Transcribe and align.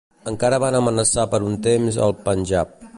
Encara 0.29 0.59
van 0.63 0.77
amenaçar 0.79 1.27
per 1.35 1.41
un 1.51 1.61
temps 1.69 2.03
el 2.07 2.17
Panjab. 2.27 2.79